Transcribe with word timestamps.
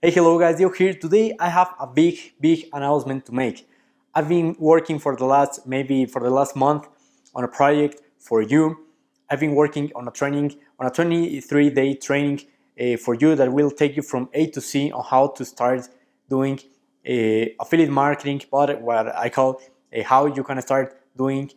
Hey, 0.00 0.12
hello 0.12 0.38
guys, 0.38 0.58
Dio 0.58 0.68
here. 0.70 0.94
Today 0.94 1.34
I 1.40 1.48
have 1.48 1.74
a 1.80 1.84
big, 1.84 2.34
big 2.40 2.68
announcement 2.72 3.26
to 3.26 3.34
make. 3.34 3.68
I've 4.14 4.28
been 4.28 4.54
working 4.60 5.00
for 5.00 5.16
the 5.16 5.24
last, 5.24 5.66
maybe 5.66 6.06
for 6.06 6.22
the 6.22 6.30
last 6.30 6.54
month 6.54 6.86
on 7.34 7.42
a 7.42 7.48
project 7.48 8.00
for 8.16 8.40
you. 8.40 8.86
I've 9.28 9.40
been 9.40 9.56
working 9.56 9.90
on 9.96 10.06
a 10.06 10.12
training, 10.12 10.54
on 10.78 10.86
a 10.86 10.90
23 10.90 11.70
day 11.70 11.94
training 11.96 12.42
uh, 12.80 12.96
for 12.96 13.14
you 13.14 13.34
that 13.34 13.52
will 13.52 13.72
take 13.72 13.96
you 13.96 14.02
from 14.02 14.28
A 14.34 14.46
to 14.50 14.60
C 14.60 14.92
on 14.92 15.02
how 15.04 15.26
to 15.36 15.44
start 15.44 15.88
doing 16.30 16.60
uh, 17.04 17.46
affiliate 17.58 17.90
marketing, 17.90 18.42
but 18.52 18.80
what 18.80 19.16
I 19.16 19.28
call 19.30 19.60
uh, 19.92 20.04
how 20.04 20.26
you 20.26 20.44
can 20.44 20.62
start 20.62 20.96
doing 21.16 21.50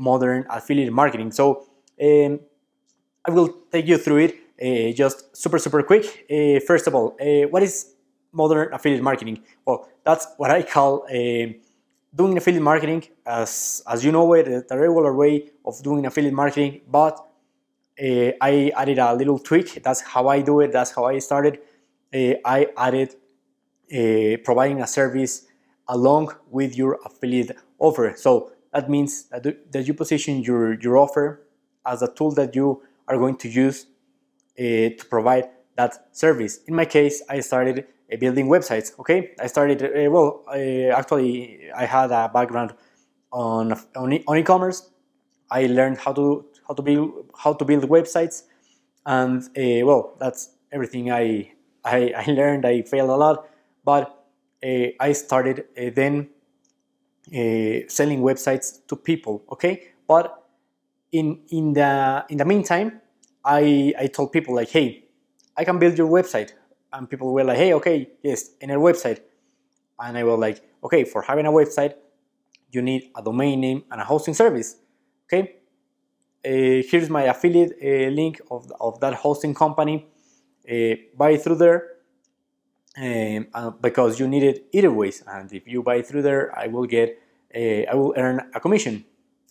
modern 0.00 0.44
affiliate 0.50 0.92
marketing. 0.92 1.30
So 1.30 1.68
um, 2.02 2.40
I 3.24 3.30
will 3.30 3.48
take 3.70 3.86
you 3.86 3.96
through 3.96 4.24
it 4.24 4.43
uh, 4.62 4.92
just 4.92 5.36
super, 5.36 5.58
super 5.58 5.82
quick. 5.82 6.26
Uh, 6.30 6.60
first 6.66 6.86
of 6.86 6.94
all, 6.94 7.16
uh, 7.20 7.48
what 7.48 7.62
is 7.62 7.94
modern 8.32 8.72
affiliate 8.72 9.02
marketing? 9.02 9.42
Well, 9.64 9.88
that's 10.04 10.26
what 10.36 10.50
I 10.50 10.62
call 10.62 11.06
doing 12.14 12.36
affiliate 12.36 12.62
marketing 12.62 13.04
as, 13.26 13.82
as 13.88 14.04
you 14.04 14.12
know 14.12 14.32
it, 14.34 14.68
the 14.68 14.78
regular 14.78 15.14
way 15.14 15.50
of 15.64 15.82
doing 15.82 16.06
affiliate 16.06 16.34
marketing, 16.34 16.80
but 16.88 17.18
uh, 18.00 18.30
I 18.40 18.72
added 18.76 18.98
a 18.98 19.14
little 19.14 19.38
tweak. 19.38 19.82
That's 19.82 20.00
how 20.00 20.28
I 20.28 20.40
do 20.40 20.60
it. 20.60 20.72
That's 20.72 20.92
how 20.92 21.04
I 21.06 21.18
started. 21.18 21.58
Uh, 22.12 22.34
I 22.44 22.68
added 22.76 23.16
uh, 23.92 24.36
providing 24.44 24.80
a 24.80 24.86
service 24.86 25.46
along 25.88 26.34
with 26.50 26.76
your 26.76 26.98
affiliate 27.04 27.56
offer. 27.78 28.14
So 28.16 28.52
that 28.72 28.88
means 28.88 29.24
that, 29.24 29.72
that 29.72 29.86
you 29.86 29.94
position 29.94 30.40
your, 30.42 30.74
your 30.80 30.96
offer 30.96 31.46
as 31.86 32.02
a 32.02 32.08
tool 32.08 32.30
that 32.32 32.54
you 32.54 32.82
are 33.08 33.18
going 33.18 33.36
to 33.36 33.48
use 33.48 33.86
uh, 34.56 34.94
to 34.98 35.06
provide 35.10 35.48
that 35.76 36.06
service. 36.12 36.60
In 36.68 36.76
my 36.76 36.84
case, 36.84 37.22
I 37.28 37.40
started 37.40 37.86
uh, 38.12 38.16
building 38.18 38.46
websites. 38.46 38.96
Okay, 39.00 39.32
I 39.40 39.48
started 39.48 39.82
uh, 39.82 40.10
well. 40.10 40.44
actually, 40.94 41.72
I 41.74 41.86
had 41.86 42.12
a 42.12 42.30
background 42.32 42.72
on 43.32 43.74
on, 43.96 44.12
e-commerce. 44.12 44.90
I 45.50 45.66
learned 45.66 45.98
how 45.98 46.12
to 46.12 46.46
how 46.68 46.74
to 46.74 46.82
build 46.82 47.32
how 47.36 47.52
to 47.54 47.64
build 47.64 47.82
websites, 47.88 48.44
and 49.06 49.42
well, 49.84 50.14
that's 50.20 50.50
everything 50.70 51.10
I, 51.10 51.52
I, 51.84 52.12
I 52.26 52.30
learned. 52.30 52.64
I 52.64 52.82
failed 52.82 53.10
a 53.10 53.16
lot, 53.16 53.48
but 53.84 54.24
I 54.62 55.12
started 55.14 55.64
then 55.74 56.28
selling 57.88 58.20
websites 58.22 58.86
to 58.86 58.94
people. 58.94 59.42
Okay, 59.50 59.88
but 60.06 60.44
in 61.10 61.40
in 61.48 61.72
the 61.72 62.24
in 62.28 62.38
the 62.38 62.44
meantime, 62.44 63.00
I, 63.44 63.94
I 63.98 64.06
told 64.06 64.32
people 64.32 64.54
like, 64.54 64.70
hey, 64.70 65.04
I 65.56 65.64
can 65.64 65.78
build 65.78 65.98
your 65.98 66.08
website. 66.08 66.52
And 66.92 67.08
people 67.08 67.32
were 67.32 67.44
like, 67.44 67.58
hey, 67.58 67.74
okay, 67.74 68.10
yes, 68.22 68.50
in 68.60 68.70
a 68.70 68.76
website. 68.76 69.20
And 69.98 70.16
I 70.16 70.24
was 70.24 70.38
like, 70.38 70.62
okay, 70.82 71.04
for 71.04 71.22
having 71.22 71.46
a 71.46 71.52
website, 71.52 71.94
you 72.70 72.82
need 72.82 73.10
a 73.16 73.22
domain 73.22 73.60
name 73.60 73.84
and 73.90 74.00
a 74.00 74.04
hosting 74.04 74.34
service. 74.34 74.76
Okay, 75.26 75.56
uh, 76.44 76.82
here's 76.88 77.08
my 77.08 77.22
affiliate 77.22 77.72
uh, 77.82 78.10
link 78.10 78.40
of, 78.50 78.70
of 78.80 79.00
that 79.00 79.14
hosting 79.14 79.54
company. 79.54 80.06
Uh, 80.70 80.94
buy 81.16 81.36
through 81.36 81.56
there 81.56 81.88
um, 82.96 83.46
uh, 83.52 83.70
because 83.70 84.18
you 84.18 84.28
need 84.28 84.42
it 84.42 84.66
either 84.72 84.90
ways. 84.90 85.22
And 85.26 85.52
if 85.52 85.66
you 85.66 85.82
buy 85.82 86.02
through 86.02 86.22
there, 86.22 86.56
I 86.58 86.68
will 86.68 86.86
get, 86.86 87.18
uh, 87.54 87.90
I 87.90 87.94
will 87.94 88.14
earn 88.16 88.50
a 88.54 88.60
commission. 88.60 89.04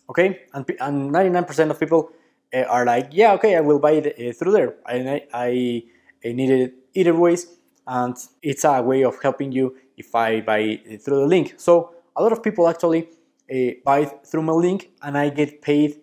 Okay, 0.09 0.41
and, 0.53 0.65
and 0.81 1.11
99% 1.11 1.69
of 1.69 1.79
people 1.79 2.11
are 2.53 2.85
like, 2.85 3.09
yeah, 3.11 3.33
okay, 3.33 3.55
I 3.55 3.61
will 3.61 3.79
buy 3.79 3.91
it 3.91 4.15
uh, 4.19 4.33
through 4.33 4.51
there. 4.51 4.75
I, 4.85 5.23
I, 5.33 5.83
I 6.23 6.31
need 6.31 6.49
it 6.49 6.73
either 6.93 7.15
ways, 7.15 7.47
and 7.87 8.15
it's 8.41 8.63
a 8.63 8.81
way 8.81 9.03
of 9.03 9.21
helping 9.21 9.51
you 9.51 9.75
if 9.97 10.13
I 10.13 10.41
buy 10.41 10.79
through 11.03 11.19
the 11.19 11.27
link. 11.27 11.55
So 11.57 11.95
a 12.15 12.21
lot 12.21 12.31
of 12.31 12.43
people 12.43 12.67
actually 12.67 13.09
uh, 13.51 13.71
buy 13.83 14.05
through 14.05 14.43
my 14.43 14.53
link, 14.53 14.91
and 15.01 15.17
I 15.17 15.29
get 15.29 15.61
paid 15.61 16.01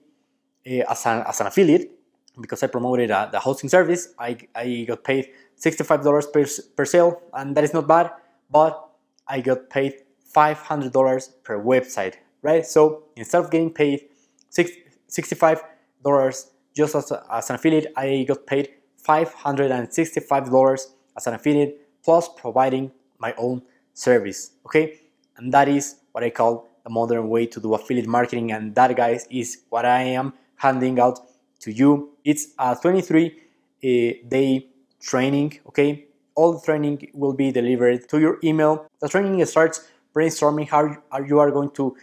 as, 0.66 1.06
an, 1.06 1.24
as 1.26 1.40
an 1.40 1.46
affiliate 1.46 1.90
because 2.40 2.62
I 2.62 2.66
promoted 2.66 3.10
uh, 3.10 3.26
the 3.26 3.38
hosting 3.38 3.68
service. 3.68 4.08
I, 4.18 4.36
I 4.54 4.84
got 4.88 5.04
paid 5.04 5.30
$65 5.60 6.32
per, 6.32 6.46
per 6.76 6.84
sale, 6.84 7.20
and 7.34 7.56
that 7.56 7.64
is 7.64 7.74
not 7.74 7.86
bad, 7.86 8.10
but 8.50 8.88
I 9.28 9.40
got 9.40 9.70
paid 9.70 9.94
$500 10.34 11.28
per 11.42 11.62
website, 11.62 12.14
right? 12.42 12.64
So 12.64 13.04
instead 13.16 13.44
of 13.44 13.50
getting 13.50 13.72
paid 13.72 14.08
65 14.48 15.62
dollars 16.02 16.50
just 16.74 16.94
as, 16.94 17.12
as 17.30 17.50
an 17.50 17.56
affiliate. 17.56 17.92
I 17.96 18.24
got 18.26 18.46
paid 18.46 18.70
$565 19.06 20.86
as 21.16 21.26
an 21.26 21.34
affiliate 21.34 21.80
plus 22.02 22.28
providing 22.28 22.90
my 23.18 23.34
own 23.36 23.62
service. 23.94 24.52
Okay, 24.66 25.00
and 25.36 25.52
that 25.52 25.68
is 25.68 25.96
what 26.12 26.24
I 26.24 26.30
call 26.30 26.68
the 26.84 26.90
modern 26.90 27.28
way 27.28 27.46
to 27.46 27.60
do 27.60 27.74
affiliate 27.74 28.06
marketing, 28.06 28.52
and 28.52 28.74
that, 28.74 28.96
guys, 28.96 29.26
is 29.30 29.64
what 29.68 29.84
I 29.84 30.02
am 30.02 30.32
handing 30.56 30.98
out 30.98 31.20
to 31.60 31.72
you. 31.72 32.10
It's 32.24 32.48
a 32.58 32.76
23 32.80 33.26
uh, 33.26 34.28
day 34.28 34.66
training. 35.00 35.60
Okay, 35.68 36.06
all 36.34 36.52
the 36.54 36.60
training 36.60 37.10
will 37.12 37.34
be 37.34 37.52
delivered 37.52 38.08
to 38.08 38.20
your 38.20 38.38
email. 38.42 38.86
The 39.00 39.08
training 39.08 39.44
starts 39.46 39.88
brainstorming 40.14 40.68
how 40.68 41.20
you 41.20 41.38
are 41.38 41.50
going 41.50 41.70
to 41.72 41.96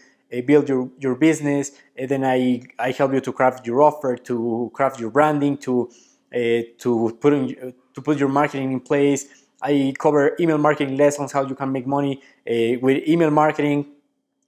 build 0.45 0.69
your, 0.69 0.89
your 0.99 1.15
business. 1.15 1.71
And 1.95 2.09
then 2.09 2.23
I, 2.23 2.61
I 2.79 2.91
help 2.91 3.13
you 3.13 3.21
to 3.21 3.31
craft 3.31 3.65
your 3.65 3.81
offer, 3.81 4.15
to 4.15 4.71
craft 4.73 4.99
your 4.99 5.09
branding, 5.09 5.57
to 5.59 5.89
uh, 6.35 6.61
to 6.79 7.17
put 7.21 7.33
in, 7.33 7.73
to 7.93 8.01
put 8.01 8.17
your 8.17 8.29
marketing 8.29 8.71
in 8.71 8.79
place. 8.81 9.27
I 9.61 9.93
cover 9.97 10.35
email 10.39 10.57
marketing 10.57 10.97
lessons, 10.97 11.31
how 11.31 11.45
you 11.45 11.55
can 11.55 11.71
make 11.71 11.87
money 11.87 12.21
uh, 12.47 12.79
with 12.81 13.07
email 13.07 13.31
marketing, 13.31 13.87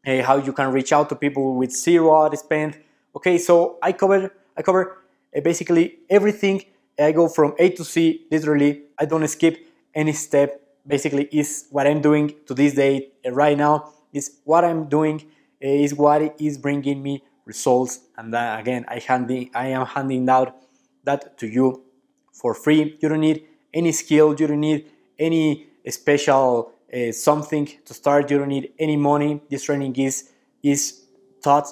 uh, 0.05 0.21
how 0.21 0.37
you 0.37 0.53
can 0.53 0.71
reach 0.71 0.91
out 0.91 1.09
to 1.09 1.15
people 1.15 1.55
with 1.55 1.71
zero 1.71 2.25
ad 2.25 2.37
spend. 2.37 2.77
Okay, 3.15 3.37
so 3.37 3.77
I 3.81 3.93
cover 3.93 4.31
I 4.57 4.61
cover 4.61 4.97
basically 5.43 5.99
everything. 6.09 6.63
I 6.99 7.13
go 7.13 7.29
from 7.29 7.55
A 7.57 7.69
to 7.69 7.85
C, 7.85 8.25
literally. 8.29 8.83
I 8.99 9.05
don't 9.05 9.25
skip 9.27 9.57
any 9.95 10.11
step. 10.11 10.61
Basically, 10.85 11.29
is 11.31 11.67
what 11.71 11.87
I'm 11.87 12.01
doing 12.01 12.35
to 12.47 12.53
this 12.53 12.73
day 12.73 13.11
right 13.31 13.57
now. 13.57 13.93
Is 14.11 14.39
what 14.43 14.65
I'm 14.65 14.89
doing 14.89 15.23
is 15.59 15.93
what 15.93 16.35
is 16.39 16.57
bringing 16.57 17.01
me 17.01 17.23
results. 17.45 18.01
And 18.17 18.33
that, 18.33 18.59
again 18.59 18.85
I, 18.87 18.99
handing, 18.99 19.51
I 19.53 19.67
am 19.67 19.85
handing 19.85 20.29
out 20.29 20.55
that 21.03 21.37
to 21.39 21.47
you 21.47 21.83
for 22.31 22.53
free. 22.53 22.97
You 23.01 23.09
don't 23.09 23.21
need 23.21 23.45
any 23.73 23.91
skill 23.91 24.35
you 24.39 24.47
don't 24.47 24.59
need 24.59 24.89
any 25.17 25.67
special 25.87 26.73
uh, 26.93 27.11
something 27.11 27.67
to 27.85 27.93
start. 27.93 28.31
You 28.31 28.39
don't 28.39 28.47
need 28.47 28.73
any 28.79 28.97
money. 28.97 29.41
This 29.49 29.63
training 29.63 29.95
is 29.97 30.31
is 30.63 31.05
taught 31.43 31.67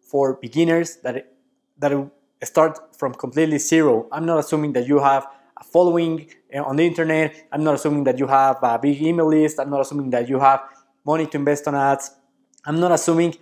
for 0.00 0.34
beginners 0.34 0.96
that 1.02 1.32
that 1.78 1.92
start 2.42 2.96
from 2.96 3.14
completely 3.14 3.58
zero. 3.58 4.06
I'm 4.12 4.26
not 4.26 4.38
assuming 4.38 4.72
that 4.74 4.86
you 4.86 4.98
have 4.98 5.26
a 5.60 5.64
following 5.64 6.30
uh, 6.54 6.62
on 6.62 6.76
the 6.76 6.86
internet. 6.86 7.48
I'm 7.52 7.64
not 7.64 7.74
assuming 7.74 8.04
that 8.04 8.18
you 8.18 8.26
have 8.26 8.58
a 8.62 8.78
big 8.78 9.00
email 9.02 9.26
list. 9.26 9.58
I'm 9.58 9.70
not 9.70 9.80
assuming 9.80 10.10
that 10.10 10.28
you 10.28 10.38
have 10.38 10.60
money 11.04 11.26
to 11.26 11.36
invest 11.36 11.66
on 11.68 11.74
ads 11.74 12.10
I'm 12.64 12.80
not 12.80 12.92
assuming 12.92 13.36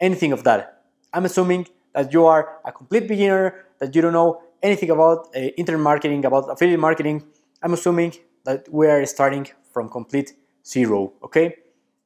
anything 0.00 0.32
of 0.32 0.44
that. 0.44 0.84
I'm 1.12 1.24
assuming 1.24 1.66
that 1.94 2.12
you 2.12 2.26
are 2.26 2.58
a 2.64 2.72
complete 2.72 3.08
beginner, 3.08 3.66
that 3.78 3.94
you 3.94 4.02
don't 4.02 4.12
know 4.12 4.42
anything 4.62 4.90
about 4.90 5.28
uh, 5.34 5.40
internet 5.56 5.80
marketing, 5.80 6.24
about 6.24 6.50
affiliate 6.50 6.80
marketing. 6.80 7.24
I'm 7.62 7.72
assuming 7.72 8.14
that 8.44 8.68
we 8.70 8.86
are 8.86 9.04
starting 9.06 9.48
from 9.72 9.88
complete 9.88 10.34
zero, 10.64 11.12
okay? 11.22 11.56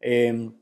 Um, 0.07 0.55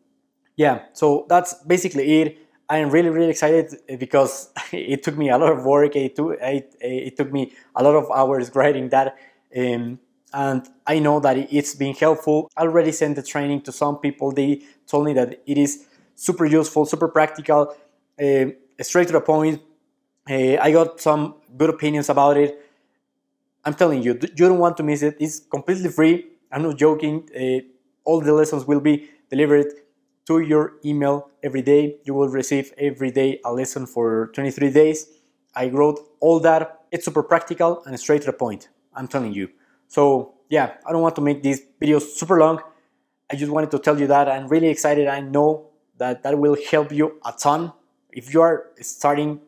yeah, 0.56 0.87
so 0.93 1.27
that's 1.28 1.55
basically 1.65 2.21
it. 2.21 2.39
I 2.69 2.78
am 2.78 2.91
really, 2.91 3.09
really 3.09 3.31
excited 3.31 3.75
uh, 3.91 3.97
because 3.97 4.50
it 4.72 5.03
took 5.03 5.16
me 5.16 5.31
a 5.31 5.39
lot 5.39 5.53
of 5.53 5.65
work. 5.65 5.97
It 5.97 6.16
took, 6.16 6.39
it, 6.41 6.75
it 6.81 7.16
took 7.16 7.33
me 7.33 7.53
a 7.75 7.83
lot 7.83 7.95
of 7.95 8.10
hours 8.10 8.50
writing 8.55 8.89
that. 8.91 9.16
Um, 9.56 10.00
and 10.33 10.69
I 10.87 10.99
know 10.99 11.21
that 11.21 11.37
it's 11.53 11.75
been 11.75 11.94
helpful. 11.94 12.51
I 12.57 12.63
already 12.63 12.92
sent 12.92 13.16
the 13.16 13.22
training 13.22 13.63
to 13.63 13.72
some 13.72 13.98
people. 13.98 14.33
They 14.33 14.63
told 14.86 15.07
me 15.07 15.13
that 15.15 15.41
it 15.47 15.59
is 15.59 15.86
super 16.15 16.45
useful, 16.45 16.84
super 16.86 17.09
practical, 17.09 17.75
uh, 18.21 18.47
straight 18.83 19.07
to 19.09 19.13
the 19.15 19.21
point. 19.21 19.63
Uh, 20.28 20.57
I 20.60 20.71
got 20.72 21.01
some 21.01 21.36
good 21.57 21.71
opinions 21.71 22.09
about 22.09 22.36
it. 22.36 22.60
I'm 23.65 23.75
telling 23.75 24.03
you, 24.03 24.13
you 24.22 24.48
don't 24.48 24.59
want 24.59 24.77
to 24.78 24.83
miss 24.83 25.03
it. 25.03 25.16
It's 25.21 25.41
completely 25.41 25.91
free. 25.91 26.27
I'm 26.51 26.63
not 26.63 26.77
joking. 26.78 27.28
Uh, 27.34 27.60
all 28.04 28.21
the 28.21 28.33
lessons 28.33 28.66
will 28.66 28.80
be 28.80 29.10
delivered 29.30 29.66
to 30.27 30.41
your 30.41 30.75
email 30.84 31.30
every 31.42 31.63
day. 31.63 31.97
You 32.04 32.15
will 32.15 32.28
receive 32.28 32.72
every 32.78 33.10
day 33.10 33.41
a 33.45 33.53
lesson 33.53 33.86
for 33.86 34.30
23 34.34 34.71
days. 34.71 35.07
I 35.54 35.69
wrote 35.69 36.01
all 36.21 36.41
that. 36.41 36.84
It's 36.91 37.04
super 37.04 37.22
practical 37.22 37.83
and 37.84 37.98
straight 37.98 38.22
to 38.22 38.27
the 38.27 38.33
point. 38.33 38.69
I'm 38.95 39.09
telling 39.09 39.33
you. 39.34 39.51
So 39.89 40.35
yeah, 40.49 40.75
I 40.87 40.93
don't 40.93 41.03
want 41.03 41.17
to 41.17 41.21
make 41.21 41.43
these 41.43 41.63
videos 41.81 42.03
super 42.03 42.39
long. 42.39 42.61
I 43.31 43.37
just 43.37 43.53
wanted 43.53 43.71
to 43.73 43.79
tell 43.79 43.99
you 43.99 44.07
that 44.07 44.29
I'm 44.29 44.49
really 44.49 44.69
excited. 44.69 45.07
I 45.09 45.21
know 45.21 45.71
that 45.99 46.23
that 46.23 46.39
will 46.39 46.57
help 46.71 46.93
you 46.93 47.21
a 47.25 47.33
ton 47.33 47.73
if 48.13 48.33
you 48.33 48.41
are 48.41 48.69
starting. 48.81 49.41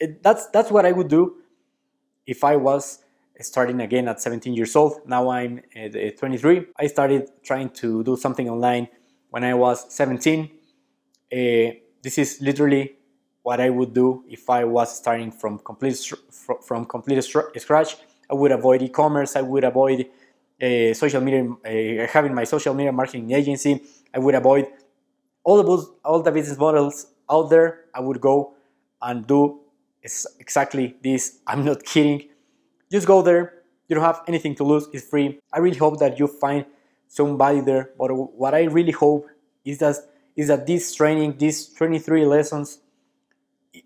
It, 0.00 0.22
that's 0.22 0.46
that's 0.48 0.70
what 0.70 0.86
I 0.86 0.92
would 0.92 1.08
do 1.08 1.36
if 2.26 2.44
I 2.44 2.56
was 2.56 3.00
starting 3.40 3.80
again 3.80 4.08
at 4.08 4.20
17 4.20 4.54
years 4.54 4.74
old. 4.74 5.00
Now 5.06 5.30
I'm 5.30 5.62
uh, 5.76 6.10
23. 6.18 6.66
I 6.78 6.86
started 6.88 7.30
trying 7.42 7.70
to 7.70 8.02
do 8.02 8.16
something 8.16 8.48
online 8.48 8.88
when 9.30 9.44
I 9.44 9.54
was 9.54 9.92
17. 9.94 10.50
Uh, 11.30 11.36
this 12.02 12.18
is 12.18 12.40
literally 12.40 12.96
what 13.42 13.60
I 13.60 13.70
would 13.70 13.94
do 13.94 14.24
if 14.28 14.50
I 14.50 14.64
was 14.64 14.96
starting 14.96 15.30
from 15.30 15.58
complete 15.60 15.96
from 16.62 16.84
complete 16.84 17.22
scratch. 17.22 17.96
I 18.30 18.34
would 18.34 18.52
avoid 18.52 18.82
e-commerce. 18.82 19.36
I 19.36 19.42
would 19.42 19.64
avoid 19.64 20.06
uh, 20.62 20.92
social 20.94 21.20
media, 21.20 21.44
uh, 21.50 22.06
having 22.08 22.34
my 22.34 22.44
social 22.44 22.74
media 22.74 22.92
marketing 22.92 23.30
agency. 23.30 23.80
I 24.14 24.18
would 24.18 24.34
avoid 24.34 24.66
all 25.44 25.62
the 25.62 25.86
all 26.04 26.22
the 26.22 26.32
business 26.32 26.58
models 26.58 27.06
out 27.30 27.50
there. 27.50 27.84
I 27.94 28.00
would 28.00 28.20
go 28.20 28.54
and 29.02 29.26
do 29.26 29.60
exactly 30.38 30.96
this. 31.02 31.38
I'm 31.46 31.64
not 31.64 31.84
kidding. 31.84 32.28
Just 32.90 33.06
go 33.06 33.22
there. 33.22 33.62
You 33.88 33.94
don't 33.96 34.04
have 34.04 34.22
anything 34.28 34.54
to 34.56 34.64
lose. 34.64 34.88
It's 34.92 35.06
free. 35.06 35.40
I 35.52 35.60
really 35.60 35.78
hope 35.78 35.98
that 36.00 36.18
you 36.18 36.26
find 36.26 36.66
some 37.08 37.38
value 37.38 37.62
there. 37.62 37.90
But 37.98 38.12
what 38.12 38.54
I 38.54 38.64
really 38.64 38.92
hope 38.92 39.26
is 39.64 39.78
that 39.78 39.96
is 40.36 40.48
that 40.48 40.66
this 40.66 40.94
training, 40.94 41.36
these 41.38 41.68
23 41.74 42.24
lessons, 42.24 42.78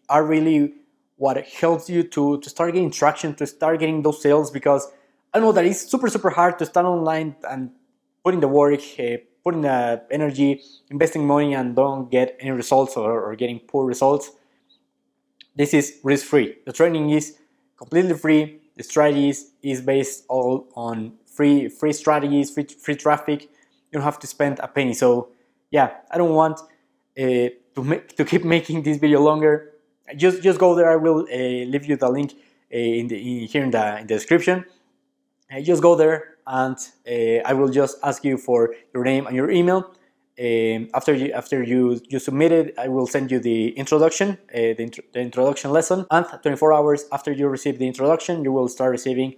are 0.09 0.25
really 0.25 0.75
what 1.23 1.37
helps 1.47 1.89
you 1.89 2.03
to, 2.03 2.41
to 2.41 2.51
start 2.51 2.75
getting 2.75 2.91
traction, 2.91 3.33
to 3.33 3.47
start 3.47 3.79
getting 3.79 4.03
those 4.03 4.21
sales 4.21 4.51
because 4.51 4.89
I 5.33 5.39
know 5.39 5.53
that 5.53 5.65
it's 5.65 5.89
super, 5.89 6.09
super 6.09 6.31
hard 6.31 6.59
to 6.59 6.67
stand 6.67 6.85
online 6.85 7.37
and 7.49 7.71
putting 8.25 8.41
the 8.41 8.49
work, 8.49 8.81
uh, 8.99 9.19
putting 9.45 9.61
the 9.61 10.03
energy, 10.11 10.61
investing 10.91 11.25
money 11.25 11.55
and 11.55 11.77
don't 11.77 12.11
get 12.11 12.37
any 12.41 12.51
results 12.51 12.97
or, 12.97 13.23
or 13.23 13.37
getting 13.37 13.61
poor 13.61 13.87
results. 13.87 14.33
This 15.55 15.73
is 15.73 16.01
risk 16.03 16.27
free. 16.27 16.57
The 16.67 16.73
training 16.73 17.11
is 17.11 17.39
completely 17.77 18.15
free. 18.15 18.59
The 18.77 18.83
strategies 18.83 19.53
is 19.63 19.81
based 19.81 20.25
all 20.29 20.67
on 20.75 21.13
free 21.25 21.69
free 21.69 21.93
strategies, 21.93 22.51
free, 22.51 22.65
free 22.65 22.97
traffic. 22.97 23.43
You 23.43 23.93
don't 23.93 24.03
have 24.03 24.19
to 24.19 24.27
spend 24.27 24.59
a 24.59 24.67
penny. 24.67 24.95
So 24.95 25.29
yeah, 25.71 25.99
I 26.11 26.19
don't 26.19 26.35
want 26.35 26.59
uh, 27.17 27.49
to 27.77 27.85
make 27.85 28.17
to 28.17 28.25
keep 28.25 28.43
making 28.57 28.83
this 28.83 28.97
video 28.97 29.21
longer. 29.21 29.72
Just 30.17 30.43
just 30.43 30.59
go 30.59 30.75
there. 30.75 30.91
I 30.91 30.97
will 30.97 31.21
uh, 31.21 31.37
leave 31.73 31.87
you 31.87 31.97
the 31.97 32.09
link 32.09 32.33
uh, 32.73 32.77
in 32.77 33.09
the 33.09 33.17
in, 33.17 33.47
here 33.49 33.65
in 33.65 33.71
the 33.71 33.99
in 33.99 34.07
the 34.07 34.15
description. 34.15 34.65
Uh, 35.53 35.61
just 35.61 35.83
go 35.83 35.95
there 35.95 36.39
and 36.47 36.77
I 37.07 37.53
will 37.53 37.69
just 37.69 37.99
ask 38.03 38.25
you 38.25 38.37
for 38.37 38.75
your 38.95 39.05
name 39.05 39.27
and 39.27 39.37
your 39.37 39.51
email. 39.51 39.95
Um, 40.41 40.89
after 40.95 41.13
you 41.15 41.31
after 41.33 41.63
you 41.63 42.01
you 42.09 42.19
submit 42.19 42.53
it, 42.53 42.75
I 42.79 42.89
will 42.89 43.07
send 43.07 43.31
you 43.31 43.39
the 43.39 43.69
introduction, 43.77 44.39
uh, 44.49 44.73
the, 44.79 44.91
the, 45.13 45.21
introduction 45.21 45.71
lesson, 45.71 46.07
and 46.11 46.25
24 46.43 46.73
hours 46.73 47.05
after 47.13 47.31
you 47.33 47.49
receive 47.49 47.79
the 47.79 47.87
introduction, 47.87 48.43
you 48.43 48.51
will 48.51 48.67
start 48.69 48.93
receiving 48.93 49.35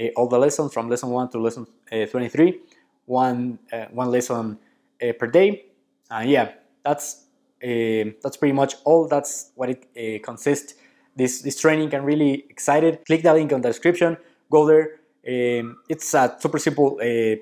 uh, 0.00 0.06
all 0.16 0.28
the 0.28 0.38
lessons 0.38 0.72
from 0.72 0.88
lesson 0.88 1.10
one 1.10 1.28
to 1.30 1.40
lesson 1.40 1.66
uh, 1.90 2.06
23, 2.06 2.60
one 3.06 3.58
one 3.90 4.10
lesson 4.10 4.58
per 5.00 5.26
day. 5.26 5.66
And 6.10 6.30
yeah, 6.30 6.52
that's 6.84 7.25
that's 7.60 8.36
pretty 8.36 8.52
much 8.52 8.76
all. 8.84 9.08
That's 9.08 9.52
what 9.54 9.70
it 9.70 10.22
consists. 10.22 10.74
This 11.14 11.40
this 11.42 11.58
training. 11.58 11.94
I'm 11.94 12.04
really 12.04 12.44
excited. 12.50 13.04
Click 13.06 13.22
the 13.22 13.32
link 13.32 13.52
on 13.52 13.62
the 13.62 13.68
description. 13.68 14.18
Go 14.50 14.66
there 14.66 15.00
um, 15.26 15.78
it's 15.88 16.14
a 16.14 16.36
super 16.38 16.58
simple 16.58 16.98
uh, 17.02 17.36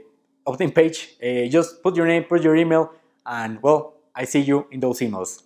opt-in 0.46 0.72
page. 0.72 1.16
Uh, 1.22 1.46
just 1.48 1.82
put 1.82 1.96
your 1.96 2.06
name, 2.06 2.24
put 2.24 2.42
your 2.42 2.56
email, 2.56 2.92
and 3.26 3.62
well, 3.62 3.94
I 4.14 4.24
see 4.24 4.40
you 4.40 4.66
in 4.70 4.80
those 4.80 5.00
emails. 5.00 5.42